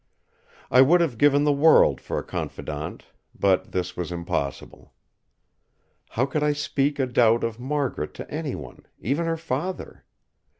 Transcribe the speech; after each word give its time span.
I 0.71 0.81
would 0.81 0.99
have 0.99 1.19
given 1.19 1.43
the 1.43 1.51
world 1.53 2.01
for 2.01 2.17
a 2.17 2.23
confidant; 2.23 3.05
but 3.39 3.71
this 3.71 3.95
was 3.95 4.11
impossible. 4.11 4.95
How 6.09 6.25
could 6.25 6.41
I 6.41 6.53
speak 6.53 6.97
a 6.97 7.05
doubt 7.05 7.43
of 7.43 7.59
Margaret 7.59 8.15
to 8.15 8.31
anyone, 8.31 8.87
even 8.99 9.27
her 9.27 9.37
father! 9.37 10.03